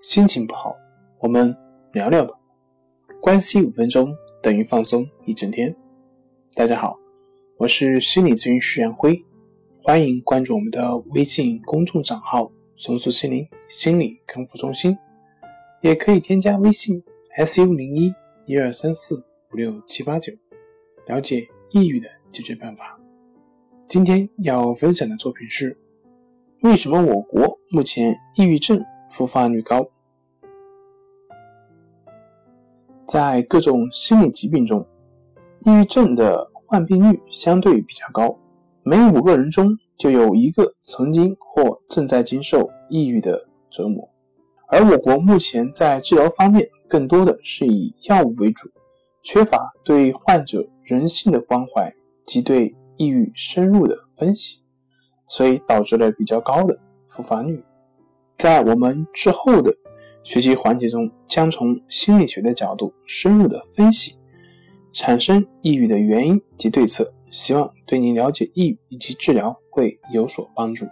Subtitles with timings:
[0.00, 0.74] 心情不好，
[1.18, 1.54] 我们
[1.92, 2.34] 聊聊吧。
[3.20, 4.10] 关系五分钟
[4.42, 5.76] 等于放松一整天。
[6.54, 6.98] 大家好，
[7.58, 9.22] 我是心理咨询师杨辉，
[9.82, 14.96] 欢迎关注我们的微信公众账号“松塑心灵心理康复中心”，
[15.82, 17.04] 也可以添加微信
[17.44, 18.10] “su 零一
[18.46, 19.22] 一二三四
[19.52, 20.32] 五六七八九”，
[21.08, 22.98] 了解抑郁的解决办法。
[23.86, 25.78] 今天要分享的作品是：
[26.62, 28.82] 为什么我国目前抑郁症？
[29.10, 29.86] 复发率高，
[33.06, 34.86] 在各种心理疾病中，
[35.64, 38.38] 抑郁症的患病率相对比较高，
[38.84, 44.08] 每五个人中就有一个曾经或正在经受抑郁的折磨。
[44.68, 48.70] 而我国目前在治疗方面更多的是以药物为主，
[49.24, 51.92] 缺乏对患者人性的关怀
[52.24, 54.62] 及对抑郁深入的分析，
[55.26, 57.60] 所以导致了比较高的复发率。
[58.40, 59.70] 在我们之后的
[60.24, 64.16] 学习环节中，将从心理学的角度深入的分析
[64.92, 70.86] 产生抑郁的原因及对策，希望对您了解抑郁以及治疗会有所帮助。